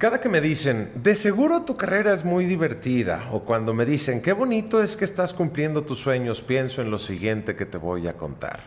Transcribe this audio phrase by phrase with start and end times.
[0.00, 4.22] Cada que me dicen, de seguro tu carrera es muy divertida, o cuando me dicen,
[4.22, 8.08] qué bonito es que estás cumpliendo tus sueños, pienso en lo siguiente que te voy
[8.08, 8.62] a contar.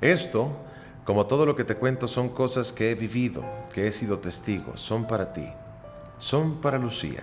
[0.00, 0.56] Esto,
[1.04, 4.76] como todo lo que te cuento, son cosas que he vivido, que he sido testigo,
[4.76, 5.48] son para ti,
[6.18, 7.22] son para Lucía.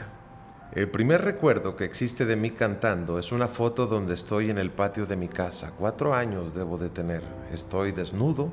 [0.73, 4.71] El primer recuerdo que existe de mí cantando es una foto donde estoy en el
[4.71, 5.71] patio de mi casa.
[5.77, 7.23] Cuatro años debo de tener.
[7.54, 8.52] Estoy desnudo,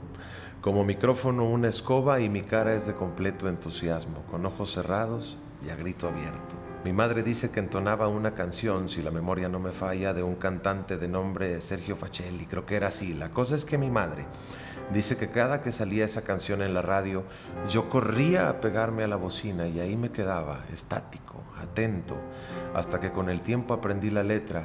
[0.61, 5.37] como micrófono una escoba y mi cara es de completo entusiasmo, con ojos cerrados
[5.67, 6.57] y a grito abierto.
[6.85, 10.35] Mi madre dice que entonaba una canción, si la memoria no me falla, de un
[10.37, 13.15] cantante de nombre Sergio Facelli, creo que era así.
[13.15, 14.27] La cosa es que mi madre
[14.93, 17.25] dice que cada que salía esa canción en la radio,
[17.69, 22.17] yo corría a pegarme a la bocina y ahí me quedaba, estático, atento,
[22.75, 24.65] hasta que con el tiempo aprendí la letra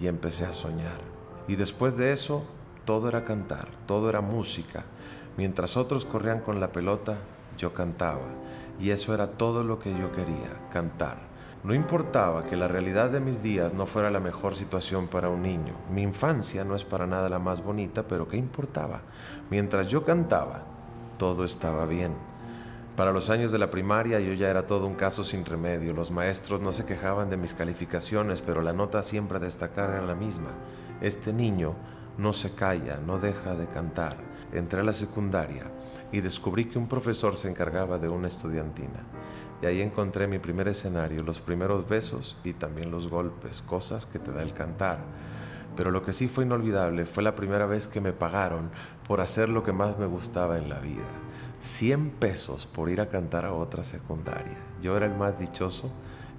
[0.00, 1.00] y empecé a soñar.
[1.48, 2.44] Y después de eso,
[2.84, 4.84] todo era cantar, todo era música.
[5.36, 7.18] Mientras otros corrían con la pelota,
[7.56, 8.26] yo cantaba.
[8.80, 11.30] Y eso era todo lo que yo quería, cantar.
[11.62, 15.42] No importaba que la realidad de mis días no fuera la mejor situación para un
[15.42, 15.74] niño.
[15.90, 19.02] Mi infancia no es para nada la más bonita, pero ¿qué importaba?
[19.50, 20.64] Mientras yo cantaba,
[21.18, 22.29] todo estaba bien.
[22.96, 25.92] Para los años de la primaria yo ya era todo un caso sin remedio.
[25.92, 30.02] Los maestros no se quejaban de mis calificaciones, pero la nota siempre a destacar era
[30.02, 30.50] la misma.
[31.00, 31.74] Este niño
[32.18, 34.16] no se calla, no deja de cantar.
[34.52, 35.70] Entré a la secundaria
[36.12, 39.06] y descubrí que un profesor se encargaba de una estudiantina.
[39.62, 44.18] Y ahí encontré mi primer escenario, los primeros besos y también los golpes, cosas que
[44.18, 44.98] te da el cantar.
[45.80, 48.68] Pero lo que sí fue inolvidable fue la primera vez que me pagaron
[49.08, 51.06] por hacer lo que más me gustaba en la vida.
[51.60, 54.58] 100 pesos por ir a cantar a otra secundaria.
[54.82, 55.90] Yo era el más dichoso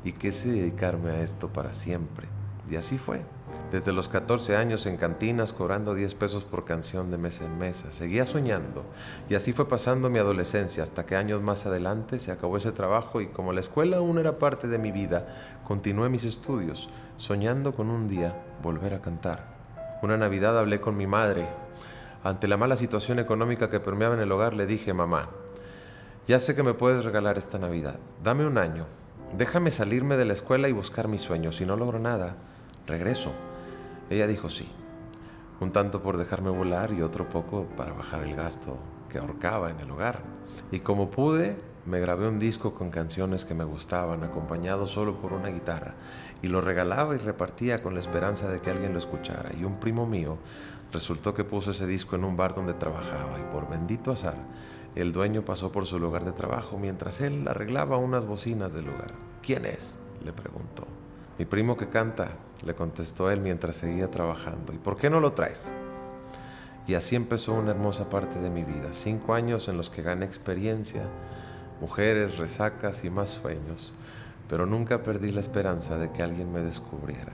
[0.03, 2.27] y quise dedicarme a esto para siempre.
[2.69, 3.25] Y así fue.
[3.71, 7.91] Desde los 14 años en cantinas cobrando 10 pesos por canción de mes en mesa.
[7.91, 8.83] Seguía soñando
[9.29, 13.21] y así fue pasando mi adolescencia hasta que años más adelante se acabó ese trabajo
[13.21, 15.27] y como la escuela aún era parte de mi vida,
[15.65, 19.55] continué mis estudios, soñando con un día volver a cantar.
[20.01, 21.47] Una Navidad hablé con mi madre.
[22.23, 25.29] Ante la mala situación económica que permeaba en el hogar le dije, mamá,
[26.27, 27.99] ya sé que me puedes regalar esta Navidad.
[28.23, 28.85] Dame un año.
[29.37, 31.55] Déjame salirme de la escuela y buscar mis sueños.
[31.55, 32.35] Si no logro nada,
[32.87, 33.31] regreso.
[34.09, 34.69] Ella dijo sí,
[35.59, 38.77] un tanto por dejarme volar y otro poco para bajar el gasto
[39.09, 40.21] que ahorcaba en el hogar.
[40.71, 45.33] Y como pude, me grabé un disco con canciones que me gustaban, acompañado solo por
[45.33, 45.95] una guitarra,
[46.41, 49.51] y lo regalaba y repartía con la esperanza de que alguien lo escuchara.
[49.55, 50.37] Y un primo mío
[50.91, 54.37] resultó que puso ese disco en un bar donde trabajaba, y por bendito azar,
[54.95, 59.13] el dueño pasó por su lugar de trabajo mientras él arreglaba unas bocinas del lugar.
[59.41, 59.97] ¿Quién es?
[60.23, 60.85] le preguntó.
[61.41, 64.73] Mi primo que canta, le contestó él mientras seguía trabajando.
[64.73, 65.71] ¿Y por qué no lo traes?
[66.85, 68.89] Y así empezó una hermosa parte de mi vida.
[68.91, 71.01] Cinco años en los que gané experiencia,
[71.79, 73.91] mujeres, resacas y más sueños.
[74.47, 77.33] Pero nunca perdí la esperanza de que alguien me descubriera.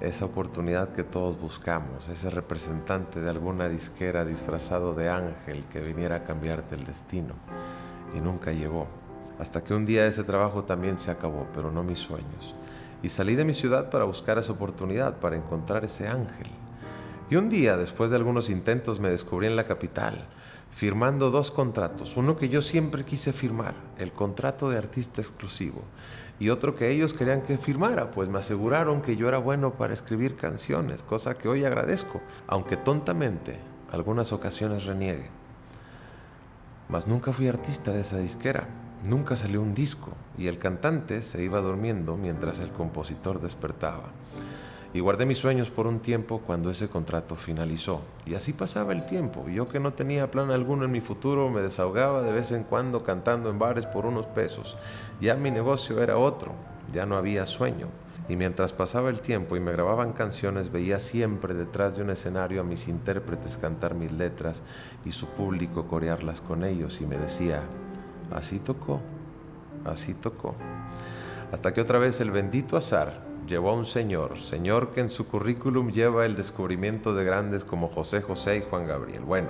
[0.00, 6.16] Esa oportunidad que todos buscamos, ese representante de alguna disquera disfrazado de ángel que viniera
[6.16, 7.34] a cambiarte el destino.
[8.16, 8.88] Y nunca llegó.
[9.38, 12.57] Hasta que un día ese trabajo también se acabó, pero no mis sueños
[13.02, 16.48] y salí de mi ciudad para buscar esa oportunidad, para encontrar ese ángel.
[17.30, 20.26] Y un día, después de algunos intentos, me descubrí en la capital,
[20.70, 25.82] firmando dos contratos, uno que yo siempre quise firmar, el contrato de artista exclusivo,
[26.40, 29.92] y otro que ellos querían que firmara, pues me aseguraron que yo era bueno para
[29.92, 33.58] escribir canciones, cosa que hoy agradezco, aunque tontamente
[33.90, 35.30] algunas ocasiones reniegue.
[36.88, 38.68] Mas nunca fui artista de esa disquera.
[39.04, 44.10] Nunca salió un disco y el cantante se iba durmiendo mientras el compositor despertaba.
[44.92, 48.00] Y guardé mis sueños por un tiempo cuando ese contrato finalizó.
[48.26, 49.48] Y así pasaba el tiempo.
[49.48, 53.02] Yo que no tenía plan alguno en mi futuro me desahogaba de vez en cuando
[53.02, 54.76] cantando en bares por unos pesos.
[55.20, 56.52] Ya mi negocio era otro,
[56.90, 57.88] ya no había sueño.
[58.28, 62.62] Y mientras pasaba el tiempo y me grababan canciones, veía siempre detrás de un escenario
[62.62, 64.62] a mis intérpretes cantar mis letras
[65.04, 67.62] y su público corearlas con ellos y me decía,
[68.32, 69.00] Así tocó,
[69.84, 70.54] así tocó.
[71.52, 75.26] Hasta que otra vez el bendito azar llevó a un señor, señor que en su
[75.26, 79.22] currículum lleva el descubrimiento de grandes como José José y Juan Gabriel.
[79.22, 79.48] Bueno,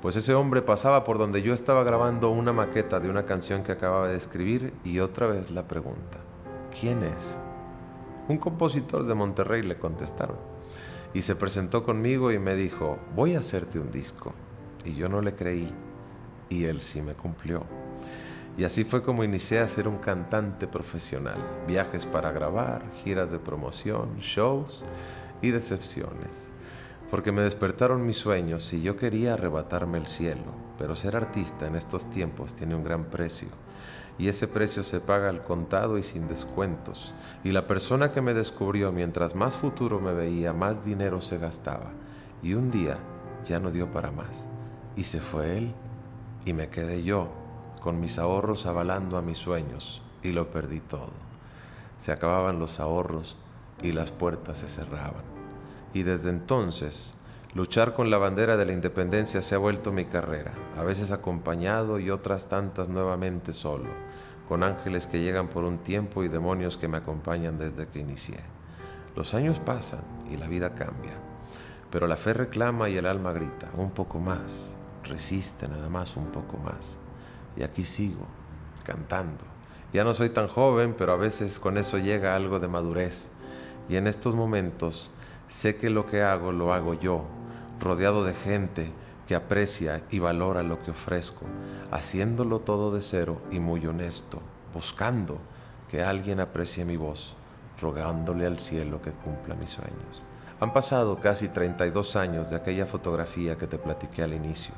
[0.00, 3.72] pues ese hombre pasaba por donde yo estaba grabando una maqueta de una canción que
[3.72, 6.18] acababa de escribir y otra vez la pregunta,
[6.80, 7.38] ¿quién es?
[8.28, 10.36] Un compositor de Monterrey le contestaron.
[11.14, 14.34] Y se presentó conmigo y me dijo, voy a hacerte un disco.
[14.84, 15.72] Y yo no le creí.
[16.50, 17.64] Y él sí me cumplió.
[18.58, 21.38] Y así fue como inicié a ser un cantante profesional.
[21.68, 24.82] Viajes para grabar, giras de promoción, shows
[25.40, 26.48] y decepciones.
[27.08, 30.42] Porque me despertaron mis sueños y yo quería arrebatarme el cielo.
[30.76, 33.48] Pero ser artista en estos tiempos tiene un gran precio.
[34.18, 37.14] y ese precio se paga al contado y sin descuentos.
[37.44, 41.92] Y la persona que me descubrió, mientras más futuro me veía, más dinero se gastaba.
[42.42, 42.98] Y un día
[43.46, 44.48] ya no dio para más.
[44.96, 45.72] Y se fue él
[46.44, 47.28] y me quedé yo,
[47.80, 51.12] con mis ahorros avalando a mis sueños, y lo perdí todo.
[51.98, 53.36] Se acababan los ahorros
[53.82, 55.22] y las puertas se cerraban.
[55.94, 57.14] Y desde entonces,
[57.54, 61.98] luchar con la bandera de la independencia se ha vuelto mi carrera, a veces acompañado
[61.98, 63.88] y otras tantas nuevamente solo,
[64.48, 68.38] con ángeles que llegan por un tiempo y demonios que me acompañan desde que inicié.
[69.16, 71.14] Los años pasan y la vida cambia,
[71.90, 76.26] pero la fe reclama y el alma grita, un poco más, resiste nada más un
[76.26, 76.98] poco más.
[77.58, 78.24] Y aquí sigo,
[78.84, 79.44] cantando.
[79.92, 83.30] Ya no soy tan joven, pero a veces con eso llega algo de madurez.
[83.88, 85.10] Y en estos momentos
[85.48, 87.24] sé que lo que hago lo hago yo,
[87.80, 88.92] rodeado de gente
[89.26, 91.46] que aprecia y valora lo que ofrezco,
[91.90, 94.40] haciéndolo todo de cero y muy honesto,
[94.72, 95.38] buscando
[95.90, 97.34] que alguien aprecie mi voz,
[97.80, 100.22] rogándole al cielo que cumpla mis sueños.
[100.60, 104.74] Han pasado casi 32 años de aquella fotografía que te platiqué al inicio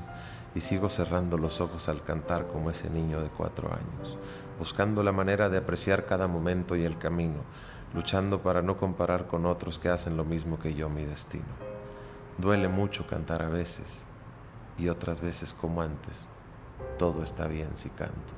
[0.54, 4.16] y sigo cerrando los ojos al cantar como ese niño de cuatro años,
[4.58, 7.40] buscando la manera de apreciar cada momento y el camino,
[7.94, 11.44] luchando para no comparar con otros que hacen lo mismo que yo mi destino.
[12.38, 14.02] Duele mucho cantar a veces
[14.78, 16.28] y otras veces como antes,
[16.98, 18.34] todo está bien si canto.